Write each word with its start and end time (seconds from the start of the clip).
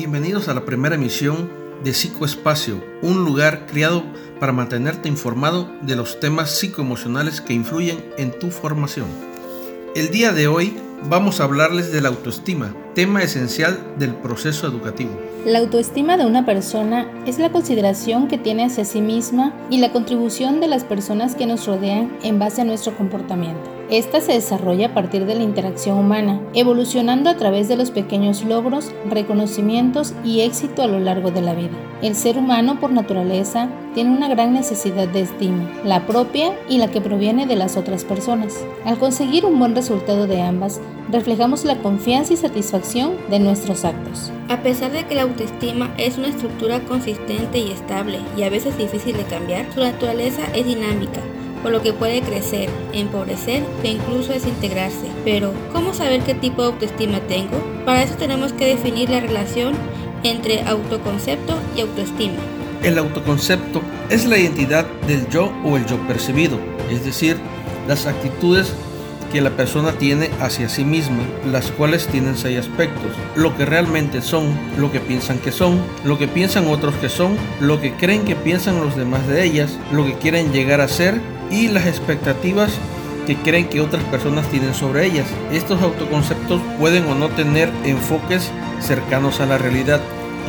Bienvenidos 0.00 0.48
a 0.48 0.54
la 0.54 0.64
primera 0.64 0.94
emisión 0.94 1.50
de 1.84 1.92
Psicoespacio, 1.92 2.82
un 3.02 3.22
lugar 3.22 3.66
creado 3.66 4.02
para 4.40 4.50
mantenerte 4.50 5.10
informado 5.10 5.70
de 5.82 5.94
los 5.94 6.20
temas 6.20 6.52
psicoemocionales 6.52 7.42
que 7.42 7.52
influyen 7.52 8.02
en 8.16 8.30
tu 8.30 8.50
formación. 8.50 9.04
El 9.94 10.10
día 10.10 10.32
de 10.32 10.48
hoy 10.48 10.74
vamos 11.10 11.38
a 11.38 11.44
hablarles 11.44 11.92
de 11.92 12.00
la 12.00 12.08
autoestima, 12.08 12.74
tema 12.94 13.22
esencial 13.22 13.78
del 13.98 14.14
proceso 14.14 14.66
educativo. 14.66 15.10
La 15.44 15.58
autoestima 15.58 16.16
de 16.16 16.24
una 16.24 16.46
persona 16.46 17.06
es 17.26 17.38
la 17.38 17.52
consideración 17.52 18.26
que 18.26 18.38
tiene 18.38 18.64
hacia 18.64 18.86
sí 18.86 19.02
misma 19.02 19.52
y 19.68 19.80
la 19.80 19.92
contribución 19.92 20.60
de 20.60 20.68
las 20.68 20.82
personas 20.82 21.34
que 21.34 21.44
nos 21.44 21.66
rodean 21.66 22.16
en 22.22 22.38
base 22.38 22.62
a 22.62 22.64
nuestro 22.64 22.96
comportamiento. 22.96 23.79
Esta 23.90 24.20
se 24.20 24.34
desarrolla 24.34 24.86
a 24.86 24.94
partir 24.94 25.26
de 25.26 25.34
la 25.34 25.42
interacción 25.42 25.98
humana, 25.98 26.40
evolucionando 26.54 27.28
a 27.28 27.36
través 27.36 27.66
de 27.66 27.76
los 27.76 27.90
pequeños 27.90 28.44
logros, 28.44 28.92
reconocimientos 29.10 30.14
y 30.24 30.42
éxito 30.42 30.82
a 30.82 30.86
lo 30.86 31.00
largo 31.00 31.32
de 31.32 31.42
la 31.42 31.54
vida. 31.54 31.76
El 32.00 32.14
ser 32.14 32.38
humano 32.38 32.78
por 32.78 32.92
naturaleza 32.92 33.68
tiene 33.92 34.16
una 34.16 34.28
gran 34.28 34.52
necesidad 34.52 35.08
de 35.08 35.22
estima, 35.22 35.68
la 35.84 36.06
propia 36.06 36.56
y 36.68 36.78
la 36.78 36.88
que 36.92 37.00
proviene 37.00 37.46
de 37.46 37.56
las 37.56 37.76
otras 37.76 38.04
personas. 38.04 38.64
Al 38.84 38.96
conseguir 38.96 39.44
un 39.44 39.58
buen 39.58 39.74
resultado 39.74 40.28
de 40.28 40.40
ambas, 40.40 40.80
reflejamos 41.10 41.64
la 41.64 41.78
confianza 41.78 42.32
y 42.32 42.36
satisfacción 42.36 43.14
de 43.28 43.40
nuestros 43.40 43.84
actos. 43.84 44.30
A 44.48 44.62
pesar 44.62 44.92
de 44.92 45.04
que 45.06 45.16
la 45.16 45.22
autoestima 45.22 45.92
es 45.98 46.16
una 46.16 46.28
estructura 46.28 46.78
consistente 46.84 47.58
y 47.58 47.72
estable 47.72 48.20
y 48.36 48.44
a 48.44 48.50
veces 48.50 48.78
difícil 48.78 49.16
de 49.16 49.24
cambiar, 49.24 49.66
su 49.74 49.80
naturaleza 49.80 50.42
es 50.54 50.64
dinámica 50.64 51.20
por 51.62 51.72
lo 51.72 51.82
que 51.82 51.92
puede 51.92 52.22
crecer, 52.22 52.68
empobrecer 52.92 53.62
e 53.82 53.90
incluso 53.90 54.32
desintegrarse. 54.32 55.06
Pero, 55.24 55.52
¿cómo 55.72 55.94
saber 55.94 56.22
qué 56.22 56.34
tipo 56.34 56.62
de 56.62 56.68
autoestima 56.68 57.20
tengo? 57.20 57.62
Para 57.84 58.02
eso 58.02 58.14
tenemos 58.14 58.52
que 58.52 58.66
definir 58.66 59.10
la 59.10 59.20
relación 59.20 59.74
entre 60.22 60.62
autoconcepto 60.62 61.58
y 61.76 61.80
autoestima. 61.80 62.38
El 62.82 62.98
autoconcepto 62.98 63.82
es 64.08 64.24
la 64.26 64.38
identidad 64.38 64.86
del 65.06 65.28
yo 65.28 65.52
o 65.64 65.76
el 65.76 65.86
yo 65.86 65.98
percibido, 66.06 66.58
es 66.90 67.04
decir, 67.04 67.36
las 67.86 68.06
actitudes 68.06 68.72
que 69.32 69.40
la 69.40 69.50
persona 69.50 69.92
tiene 69.92 70.30
hacia 70.40 70.68
sí 70.68 70.84
misma, 70.84 71.22
las 71.50 71.70
cuales 71.70 72.06
tienen 72.08 72.36
seis 72.36 72.58
aspectos. 72.58 73.12
Lo 73.36 73.56
que 73.56 73.64
realmente 73.64 74.22
son, 74.22 74.58
lo 74.76 74.90
que 74.90 75.00
piensan 75.00 75.38
que 75.38 75.52
son, 75.52 75.80
lo 76.04 76.18
que 76.18 76.26
piensan 76.26 76.66
otros 76.66 76.94
que 76.96 77.08
son, 77.08 77.36
lo 77.60 77.80
que 77.80 77.94
creen 77.94 78.24
que 78.24 78.34
piensan 78.34 78.80
los 78.80 78.96
demás 78.96 79.26
de 79.28 79.44
ellas, 79.44 79.78
lo 79.92 80.04
que 80.04 80.14
quieren 80.14 80.52
llegar 80.52 80.80
a 80.80 80.88
ser 80.88 81.20
y 81.50 81.68
las 81.68 81.86
expectativas 81.86 82.72
que 83.26 83.36
creen 83.36 83.68
que 83.68 83.80
otras 83.80 84.02
personas 84.04 84.48
tienen 84.48 84.74
sobre 84.74 85.06
ellas. 85.06 85.26
Estos 85.52 85.82
autoconceptos 85.82 86.60
pueden 86.78 87.06
o 87.06 87.14
no 87.14 87.28
tener 87.28 87.70
enfoques 87.84 88.50
cercanos 88.80 89.40
a 89.40 89.46
la 89.46 89.58
realidad 89.58 90.00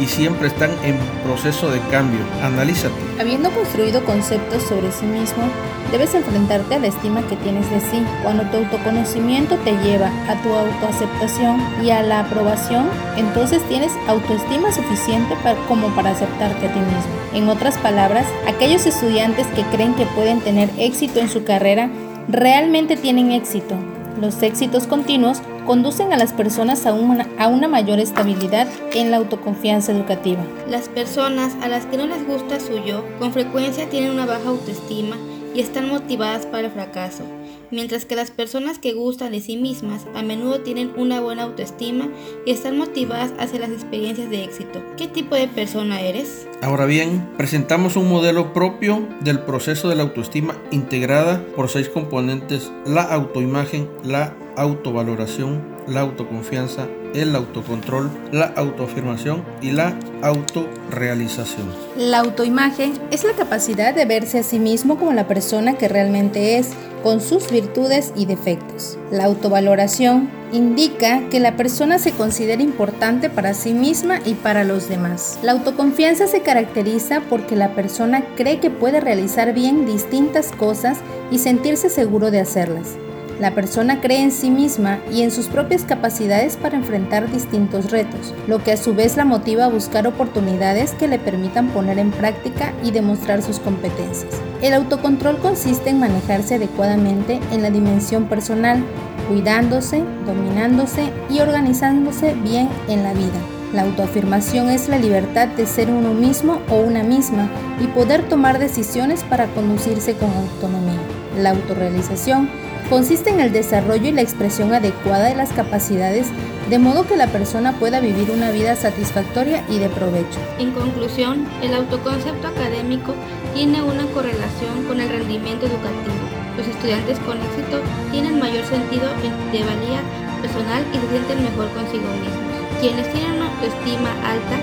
y 0.02 0.08
siempre 0.08 0.48
están 0.48 0.72
en 0.84 0.98
proceso 1.24 1.70
de 1.70 1.80
cambio. 1.92 2.20
Analízate. 2.42 2.94
Habiendo 3.20 3.52
construido 3.52 4.04
conceptos 4.04 4.64
sobre 4.64 4.92
sí 4.92 5.06
mismo, 5.06 5.44
debes 5.92 6.16
enfrentarte 6.16 6.76
a 6.76 6.80
la 6.80 6.88
estima 6.88 7.22
que 7.28 7.36
tienes 7.38 7.70
de 7.70 7.80
sí. 7.80 8.04
Cuando 8.24 8.44
tu 8.46 8.58
autoconocimiento 8.58 9.58
te 9.58 9.74
lleva 9.84 10.08
a 10.28 10.42
tu 10.42 10.50
autoaceptación 10.52 11.62
y 11.84 11.92
a 11.92 12.02
la 12.02 12.22
aprobación, 12.22 12.90
entonces 13.16 13.62
tienes 13.70 13.92
autoestima 14.08 14.72
suficiente 14.72 15.36
como 15.68 15.90
para 15.90 16.12
aceptarte 16.12 16.66
a 16.66 16.74
ti 16.74 16.80
mismo. 16.80 17.12
En 17.34 17.48
otras 17.48 17.78
palabras, 17.78 18.26
aquellos 18.48 18.86
estudiantes 18.88 19.46
que 19.48 19.64
creen 19.76 19.94
que 19.94 20.08
pueden 20.08 20.40
tener 20.42 20.70
éxito 20.80 21.20
en 21.20 21.30
su 21.30 21.44
carrera 21.44 21.90
realmente 22.28 22.98
tienen 22.98 23.32
éxito. 23.32 23.76
Los 24.20 24.42
éxitos 24.42 24.88
continuos 24.88 25.42
conducen 25.66 26.14
a 26.14 26.18
las 26.18 26.34
personas 26.34 26.86
a 26.86 26.94
una, 26.94 27.28
a 27.38 27.48
una 27.48 27.68
mayor 27.68 28.00
estabilidad 28.00 28.68
en 28.94 29.12
la 29.12 29.18
autoconfianza 29.18 29.92
educativa. 29.92 30.42
Las 30.70 30.90
personas 30.90 31.56
a 31.62 31.68
las 31.68 31.86
que 31.86 31.98
no 31.98 32.08
les 32.08 32.26
gusta 32.26 32.60
su 32.60 32.84
yo 32.84 33.04
con 33.20 33.34
frecuencia 33.34 33.90
tienen 33.90 34.12
una 34.12 34.26
baja 34.26 34.50
autoestima 34.50 35.16
y 35.54 35.60
están 35.60 35.90
motivadas 35.90 36.46
para 36.46 36.68
el 36.68 36.72
fracaso, 36.72 37.24
mientras 37.72 38.06
que 38.06 38.16
las 38.16 38.32
personas 38.32 38.80
que 38.80 38.94
gustan 38.94 39.32
de 39.32 39.42
sí 39.42 39.58
mismas 39.58 40.06
a 40.16 40.22
menudo 40.22 40.62
tienen 40.62 40.94
una 40.96 41.20
buena 41.20 41.44
autoestima 41.44 42.08
y 42.46 42.52
están 42.52 42.78
motivadas 42.78 43.34
hacia 43.38 43.60
las 43.60 43.70
experiencias 43.72 44.30
de 44.30 44.44
éxito. 44.44 44.82
¿Qué 44.98 45.08
tipo 45.08 45.36
de 45.36 45.48
persona 45.48 46.00
eres? 46.00 46.48
Ahora 46.62 46.86
bien, 46.86 47.30
presentamos 47.38 47.96
un 47.96 48.10
modelo 48.10 48.54
propio 48.54 49.06
del 49.22 49.40
proceso 49.40 49.90
de 49.90 49.96
la 49.96 50.04
autoestima 50.04 50.56
integrada 50.72 51.44
por 51.56 51.70
seis 51.70 51.90
componentes, 51.90 52.72
la 52.86 53.02
autoimagen, 53.02 53.90
la 54.04 54.34
autovaloración, 54.62 55.62
la 55.88 56.02
autoconfianza, 56.02 56.88
el 57.14 57.36
autocontrol, 57.36 58.10
la 58.32 58.46
autoafirmación 58.46 59.44
y 59.62 59.72
la 59.72 59.98
autorrealización. 60.22 61.68
La 61.98 62.20
autoimagen 62.20 62.94
es 63.12 63.24
la 63.24 63.34
capacidad 63.34 63.94
de 63.94 64.06
verse 64.06 64.40
a 64.40 64.44
sí 64.44 64.60
mismo 64.60 64.98
como 64.98 65.14
la 65.14 65.28
persona 65.28 65.74
que 65.74 65.88
realmente 65.88 66.58
es, 66.58 66.70
con 67.04 67.20
sus 67.20 67.52
virtudes 67.52 68.14
y 68.16 68.28
defectos. 68.28 68.98
La 69.12 69.26
autovaloración 69.26 70.30
indica 70.52 71.28
que 71.30 71.40
la 71.40 71.56
persona 71.56 71.98
se 71.98 72.12
considera 72.12 72.62
importante 72.62 73.30
para 73.30 73.56
sí 73.56 73.74
misma 73.74 74.20
y 74.24 74.36
para 74.36 74.64
los 74.64 74.88
demás. 74.88 75.40
La 75.42 75.54
autoconfianza 75.54 76.28
se 76.28 76.42
caracteriza 76.42 77.22
porque 77.30 77.56
la 77.56 77.74
persona 77.74 78.24
cree 78.36 78.60
que 78.60 78.70
puede 78.70 79.00
realizar 79.00 79.54
bien 79.54 79.88
distintas 79.88 80.52
cosas 80.52 81.00
y 81.32 81.40
sentirse 81.40 81.90
seguro 81.90 82.30
de 82.30 82.42
hacerlas. 82.42 82.98
La 83.42 83.56
persona 83.56 84.02
cree 84.02 84.22
en 84.22 84.32
sí 84.32 84.52
misma 84.52 85.00
y 85.12 85.24
en 85.24 85.32
sus 85.32 85.48
propias 85.48 85.84
capacidades 85.84 86.58
para 86.58 86.78
enfrentar 86.78 87.32
distintos 87.32 87.90
retos, 87.90 88.36
lo 88.48 88.64
que 88.64 88.72
a 88.72 88.78
su 88.78 88.94
vez 88.94 89.18
la 89.18 89.26
motiva 89.26 89.66
a 89.66 89.70
buscar 89.70 90.06
oportunidades 90.06 90.92
que 90.92 91.08
le 91.08 91.18
permitan 91.18 91.70
poner 91.70 91.98
en 91.98 92.12
práctica 92.12 92.72
y 92.84 92.92
demostrar 92.92 93.42
sus 93.42 93.58
competencias. 93.58 94.32
El 94.62 94.76
autocontrol 94.76 95.40
consiste 95.40 95.90
en 95.90 96.00
manejarse 96.00 96.54
adecuadamente 96.54 97.40
en 97.52 97.64
la 97.64 97.72
dimensión 97.72 98.26
personal, 98.26 98.84
cuidándose, 99.28 100.04
dominándose 100.28 101.12
y 101.28 101.40
organizándose 101.40 102.36
bien 102.44 102.70
en 102.90 103.02
la 103.02 103.14
vida. 103.14 103.40
La 103.74 103.84
autoafirmación 103.84 104.70
es 104.70 104.88
la 104.88 105.00
libertad 105.00 105.48
de 105.48 105.66
ser 105.66 105.90
uno 105.90 106.14
mismo 106.14 106.62
o 106.70 106.76
una 106.76 107.02
misma 107.02 107.50
y 107.80 107.88
poder 107.88 108.22
tomar 108.30 108.60
decisiones 108.60 109.24
para 109.24 109.48
conducirse 109.48 110.14
con 110.14 110.30
autonomía. 110.30 111.00
La 111.40 111.52
autorrealización 111.52 112.50
consiste 112.92 113.30
en 113.30 113.40
el 113.40 113.54
desarrollo 113.54 114.10
y 114.10 114.12
la 114.12 114.22
expresión 114.22 114.74
adecuada 114.74 115.30
de 115.30 115.36
las 115.36 115.54
capacidades 115.54 116.28
de 116.70 116.78
modo 116.78 117.08
que 117.08 117.16
la 117.16 117.28
persona 117.28 117.72
pueda 117.80 118.02
vivir 118.02 118.30
una 118.30 118.52
vida 118.52 118.76
satisfactoria 118.76 119.64
y 119.70 119.80
de 119.80 119.88
provecho. 119.88 120.38
En 120.60 120.72
conclusión, 120.72 121.48
el 121.62 121.74
autoconcepto 121.74 122.50
académico 122.50 123.16
tiene 123.56 123.82
una 123.82 124.06
correlación 124.08 124.84
con 124.90 125.00
el 125.00 125.08
rendimiento 125.08 125.68
educativo. 125.68 126.20
Los 126.58 126.68
estudiantes 126.68 127.18
con 127.20 127.38
éxito 127.38 127.80
tienen 128.12 128.40
mayor 128.40 128.66
sentido 128.66 129.08
de 129.54 129.64
valía 129.64 130.04
personal 130.42 130.84
y 130.92 130.98
se 131.00 131.08
sienten 131.16 131.44
mejor 131.44 131.72
consigo 131.72 132.12
mismos. 132.20 132.44
Quienes 132.82 133.08
tienen 133.14 133.40
una 133.40 133.48
autoestima 133.56 134.12
alta 134.28 134.60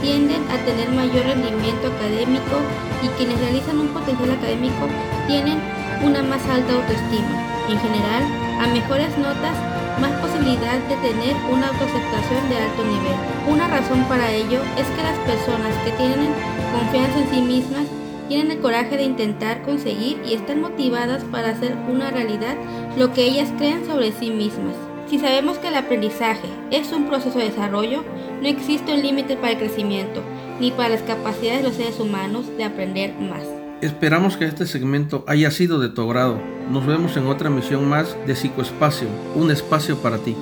tienden 0.00 0.42
a 0.54 0.56
tener 0.64 0.88
mayor 0.90 1.26
rendimiento 1.26 1.90
académico 1.90 2.62
y 3.02 3.08
quienes 3.18 3.40
realizan 3.40 3.80
un 3.80 3.88
potencial 3.88 4.30
académico 4.30 4.86
tienen 5.26 5.58
una 6.04 6.22
más 6.22 6.46
alta 6.46 6.74
autoestima. 6.74 7.51
En 7.68 7.78
general, 7.78 8.22
a 8.60 8.66
mejores 8.66 9.16
notas, 9.18 9.56
más 10.00 10.12
posibilidad 10.20 10.78
de 10.88 10.96
tener 10.96 11.36
una 11.50 11.68
autoaceptación 11.68 12.48
de 12.48 12.56
alto 12.58 12.84
nivel. 12.84 13.16
Una 13.48 13.68
razón 13.68 14.04
para 14.08 14.32
ello 14.32 14.60
es 14.76 14.86
que 14.88 15.02
las 15.02 15.18
personas 15.20 15.76
que 15.84 15.92
tienen 15.92 16.32
confianza 16.72 17.20
en 17.20 17.30
sí 17.30 17.40
mismas 17.40 17.86
tienen 18.28 18.50
el 18.50 18.60
coraje 18.60 18.96
de 18.96 19.04
intentar 19.04 19.62
conseguir 19.62 20.20
y 20.26 20.34
están 20.34 20.60
motivadas 20.60 21.22
para 21.24 21.50
hacer 21.50 21.76
una 21.88 22.10
realidad 22.10 22.56
lo 22.96 23.12
que 23.12 23.24
ellas 23.24 23.50
creen 23.58 23.86
sobre 23.86 24.12
sí 24.12 24.30
mismas. 24.30 24.74
Si 25.08 25.18
sabemos 25.18 25.58
que 25.58 25.68
el 25.68 25.76
aprendizaje 25.76 26.48
es 26.70 26.92
un 26.92 27.04
proceso 27.04 27.38
de 27.38 27.50
desarrollo, 27.50 28.02
no 28.40 28.48
existe 28.48 28.94
un 28.94 29.02
límite 29.02 29.36
para 29.36 29.52
el 29.52 29.58
crecimiento, 29.58 30.22
ni 30.58 30.70
para 30.70 30.88
las 30.88 31.02
capacidades 31.02 31.62
de 31.62 31.68
los 31.68 31.76
seres 31.76 32.00
humanos 32.00 32.46
de 32.56 32.64
aprender 32.64 33.12
más. 33.18 33.61
Esperamos 33.82 34.36
que 34.36 34.44
este 34.44 34.64
segmento 34.64 35.24
haya 35.26 35.50
sido 35.50 35.80
de 35.80 35.88
tu 35.88 36.02
agrado. 36.02 36.40
Nos 36.70 36.86
vemos 36.86 37.16
en 37.16 37.26
otra 37.26 37.50
misión 37.50 37.88
más 37.88 38.16
de 38.28 38.36
Psicoespacio, 38.36 39.08
un 39.34 39.50
espacio 39.50 39.96
para 39.96 40.18
ti. 40.18 40.36